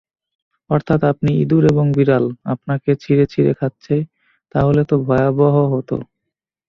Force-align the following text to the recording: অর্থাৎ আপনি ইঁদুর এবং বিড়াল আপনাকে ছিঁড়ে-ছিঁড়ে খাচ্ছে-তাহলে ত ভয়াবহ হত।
অর্থাৎ 0.69 1.01
আপনি 1.03 1.31
ইঁদুর 1.41 1.63
এবং 1.71 1.85
বিড়াল 1.97 2.23
আপনাকে 2.45 2.89
ছিঁড়ে-ছিঁড়ে 3.01 3.53
খাচ্ছে-তাহলে 3.59 4.81
ত 4.85 4.91
ভয়াবহ 5.05 5.55
হত। 5.73 5.89